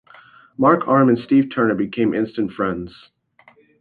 Mark 0.57 0.87
Arm 0.87 1.09
and 1.09 1.19
Steve 1.19 1.51
Turner 1.53 1.75
became 1.75 2.15
instant 2.15 2.53
friends. 2.53 2.91